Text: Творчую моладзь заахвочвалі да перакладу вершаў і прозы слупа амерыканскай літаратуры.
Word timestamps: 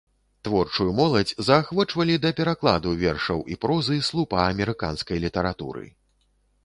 Творчую 0.47 0.85
моладзь 0.99 1.33
заахвочвалі 1.49 2.15
да 2.25 2.31
перакладу 2.39 2.95
вершаў 3.03 3.43
і 3.57 3.61
прозы 3.67 4.01
слупа 4.09 4.39
амерыканскай 4.51 5.17
літаратуры. 5.27 5.85